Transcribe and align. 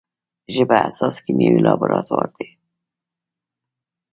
ژبه 0.53 0.77
حساس 0.85 1.15
کیمیاوي 1.25 1.61
لابراتوار 1.65 2.27
دی. 2.35 2.47